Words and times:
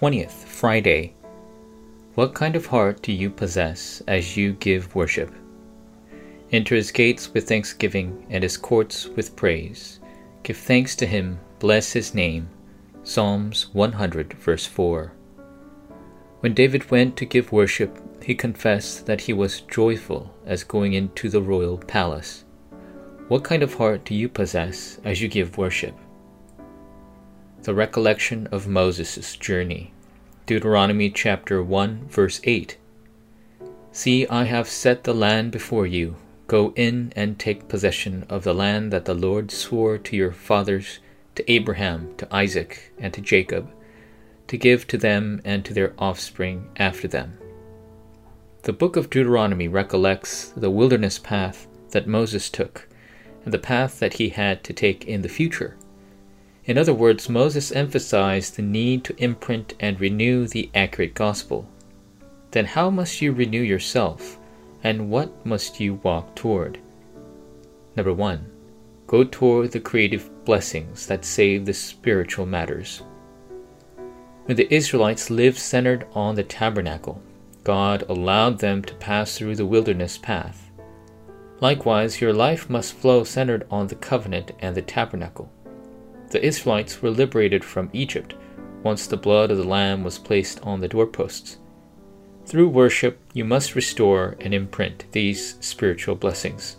20th, 0.00 0.44
Friday. 0.44 1.12
What 2.14 2.32
kind 2.32 2.54
of 2.54 2.66
heart 2.66 3.02
do 3.02 3.10
you 3.10 3.30
possess 3.30 4.00
as 4.06 4.36
you 4.36 4.52
give 4.52 4.94
worship? 4.94 5.34
Enter 6.52 6.76
his 6.76 6.92
gates 6.92 7.34
with 7.34 7.48
thanksgiving 7.48 8.24
and 8.30 8.44
his 8.44 8.56
courts 8.56 9.08
with 9.08 9.34
praise. 9.34 9.98
Give 10.44 10.56
thanks 10.56 10.94
to 10.96 11.06
him, 11.06 11.40
bless 11.58 11.92
his 11.92 12.14
name. 12.14 12.48
Psalms 13.02 13.74
100, 13.74 14.34
verse 14.34 14.66
4. 14.66 15.10
When 16.40 16.54
David 16.54 16.92
went 16.92 17.16
to 17.16 17.24
give 17.24 17.50
worship, 17.50 17.98
he 18.22 18.36
confessed 18.36 19.06
that 19.06 19.22
he 19.22 19.32
was 19.32 19.62
joyful 19.62 20.32
as 20.46 20.62
going 20.62 20.92
into 20.92 21.28
the 21.28 21.42
royal 21.42 21.76
palace. 21.76 22.44
What 23.26 23.42
kind 23.42 23.64
of 23.64 23.74
heart 23.74 24.04
do 24.04 24.14
you 24.14 24.28
possess 24.28 25.00
as 25.04 25.20
you 25.20 25.26
give 25.26 25.58
worship? 25.58 25.96
The 27.64 27.74
recollection 27.74 28.46
of 28.52 28.68
Moses' 28.68 29.36
journey. 29.36 29.92
Deuteronomy 30.46 31.10
chapter 31.10 31.60
1, 31.60 32.06
verse 32.08 32.40
8. 32.44 32.78
See, 33.90 34.28
I 34.28 34.44
have 34.44 34.68
set 34.68 35.02
the 35.02 35.12
land 35.12 35.50
before 35.50 35.84
you. 35.84 36.14
Go 36.46 36.72
in 36.76 37.12
and 37.16 37.36
take 37.36 37.68
possession 37.68 38.24
of 38.28 38.44
the 38.44 38.54
land 38.54 38.92
that 38.92 39.06
the 39.06 39.14
Lord 39.14 39.50
swore 39.50 39.98
to 39.98 40.16
your 40.16 40.30
fathers, 40.30 41.00
to 41.34 41.52
Abraham, 41.52 42.14
to 42.18 42.34
Isaac, 42.34 42.92
and 42.96 43.12
to 43.12 43.20
Jacob, 43.20 43.68
to 44.46 44.56
give 44.56 44.86
to 44.86 44.96
them 44.96 45.42
and 45.44 45.64
to 45.64 45.74
their 45.74 45.94
offspring 45.98 46.70
after 46.76 47.08
them. 47.08 47.38
The 48.62 48.72
book 48.72 48.94
of 48.96 49.10
Deuteronomy 49.10 49.66
recollects 49.66 50.50
the 50.56 50.70
wilderness 50.70 51.18
path 51.18 51.66
that 51.90 52.06
Moses 52.06 52.50
took 52.50 52.88
and 53.44 53.52
the 53.52 53.58
path 53.58 53.98
that 53.98 54.14
he 54.14 54.28
had 54.28 54.62
to 54.64 54.72
take 54.72 55.04
in 55.06 55.22
the 55.22 55.28
future. 55.28 55.76
In 56.68 56.76
other 56.76 56.92
words, 56.92 57.30
Moses 57.30 57.72
emphasized 57.72 58.56
the 58.56 58.62
need 58.62 59.02
to 59.04 59.16
imprint 59.16 59.72
and 59.80 59.98
renew 59.98 60.46
the 60.46 60.68
accurate 60.74 61.14
gospel. 61.14 61.66
Then 62.50 62.66
how 62.66 62.90
must 62.90 63.22
you 63.22 63.32
renew 63.32 63.62
yourself, 63.62 64.38
and 64.84 65.08
what 65.08 65.46
must 65.46 65.80
you 65.80 65.94
walk 66.02 66.36
toward? 66.36 66.78
Number 67.96 68.12
one, 68.12 68.52
go 69.06 69.24
toward 69.24 69.72
the 69.72 69.80
creative 69.80 70.28
blessings 70.44 71.06
that 71.06 71.24
save 71.24 71.64
the 71.64 71.72
spiritual 71.72 72.44
matters. 72.44 73.00
When 74.44 74.58
the 74.58 74.72
Israelites 74.72 75.30
lived 75.30 75.58
centered 75.58 76.06
on 76.12 76.34
the 76.34 76.44
tabernacle, 76.44 77.22
God 77.64 78.04
allowed 78.10 78.58
them 78.58 78.82
to 78.82 78.94
pass 78.96 79.38
through 79.38 79.56
the 79.56 79.64
wilderness 79.64 80.18
path. 80.18 80.70
Likewise, 81.60 82.20
your 82.20 82.34
life 82.34 82.68
must 82.68 82.92
flow 82.92 83.24
centered 83.24 83.66
on 83.70 83.86
the 83.86 83.94
covenant 83.94 84.52
and 84.60 84.76
the 84.76 84.82
tabernacle 84.82 85.50
the 86.30 86.44
Israelites 86.44 87.00
were 87.00 87.10
liberated 87.10 87.64
from 87.64 87.90
Egypt 87.92 88.34
once 88.82 89.06
the 89.06 89.16
blood 89.16 89.50
of 89.50 89.56
the 89.56 89.64
Lamb 89.64 90.04
was 90.04 90.18
placed 90.18 90.60
on 90.62 90.80
the 90.80 90.88
doorposts. 90.88 91.58
Through 92.46 92.68
worship, 92.68 93.18
you 93.34 93.44
must 93.44 93.74
restore 93.74 94.36
and 94.40 94.54
imprint 94.54 95.04
these 95.12 95.56
spiritual 95.60 96.14
blessings. 96.14 96.76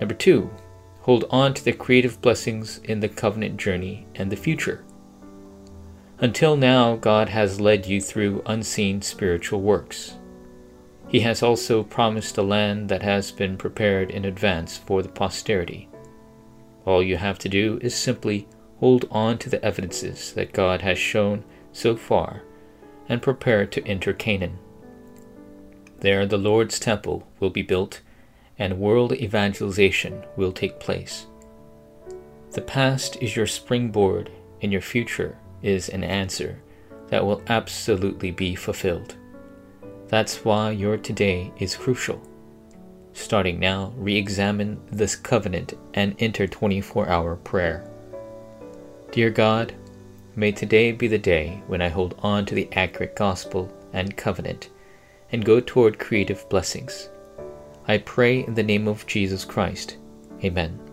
Number 0.00 0.14
two, 0.14 0.50
hold 1.02 1.24
on 1.30 1.54
to 1.54 1.64
the 1.64 1.72
creative 1.72 2.20
blessings 2.20 2.78
in 2.84 3.00
the 3.00 3.08
covenant 3.08 3.56
journey 3.56 4.06
and 4.14 4.32
the 4.32 4.36
future. 4.36 4.84
Until 6.18 6.56
now, 6.56 6.96
God 6.96 7.28
has 7.28 7.60
led 7.60 7.86
you 7.86 8.00
through 8.00 8.42
unseen 8.46 9.00
spiritual 9.02 9.60
works. 9.60 10.14
He 11.06 11.20
has 11.20 11.42
also 11.42 11.84
promised 11.84 12.36
a 12.36 12.42
land 12.42 12.88
that 12.88 13.02
has 13.02 13.30
been 13.30 13.56
prepared 13.56 14.10
in 14.10 14.24
advance 14.24 14.76
for 14.76 15.02
the 15.02 15.08
posterity. 15.08 15.88
All 16.88 17.02
you 17.02 17.18
have 17.18 17.38
to 17.40 17.50
do 17.50 17.78
is 17.82 17.94
simply 17.94 18.48
hold 18.80 19.04
on 19.10 19.36
to 19.38 19.50
the 19.50 19.62
evidences 19.62 20.32
that 20.32 20.54
God 20.54 20.80
has 20.80 20.98
shown 20.98 21.44
so 21.70 21.96
far 21.96 22.44
and 23.10 23.20
prepare 23.20 23.66
to 23.66 23.86
enter 23.86 24.14
Canaan. 24.14 24.58
There, 26.00 26.24
the 26.24 26.38
Lord's 26.38 26.78
temple 26.78 27.26
will 27.40 27.50
be 27.50 27.60
built 27.60 28.00
and 28.58 28.78
world 28.78 29.12
evangelization 29.12 30.24
will 30.34 30.50
take 30.50 30.80
place. 30.80 31.26
The 32.52 32.62
past 32.62 33.18
is 33.20 33.36
your 33.36 33.46
springboard, 33.46 34.30
and 34.62 34.72
your 34.72 34.80
future 34.80 35.36
is 35.62 35.90
an 35.90 36.02
answer 36.02 36.62
that 37.08 37.26
will 37.26 37.42
absolutely 37.48 38.30
be 38.30 38.54
fulfilled. 38.54 39.14
That's 40.06 40.42
why 40.42 40.70
your 40.70 40.96
today 40.96 41.52
is 41.58 41.76
crucial. 41.76 42.22
Starting 43.18 43.58
now, 43.58 43.92
re 43.96 44.16
examine 44.16 44.80
this 44.92 45.16
covenant 45.16 45.74
and 45.92 46.14
enter 46.20 46.46
24 46.46 47.08
hour 47.08 47.34
prayer. 47.34 47.90
Dear 49.10 49.30
God, 49.30 49.74
may 50.36 50.52
today 50.52 50.92
be 50.92 51.08
the 51.08 51.18
day 51.18 51.60
when 51.66 51.82
I 51.82 51.88
hold 51.88 52.14
on 52.20 52.46
to 52.46 52.54
the 52.54 52.68
accurate 52.72 53.16
gospel 53.16 53.70
and 53.92 54.16
covenant 54.16 54.70
and 55.32 55.44
go 55.44 55.58
toward 55.58 55.98
creative 55.98 56.48
blessings. 56.48 57.10
I 57.88 57.98
pray 57.98 58.44
in 58.46 58.54
the 58.54 58.62
name 58.62 58.86
of 58.86 59.06
Jesus 59.08 59.44
Christ. 59.44 59.96
Amen. 60.44 60.87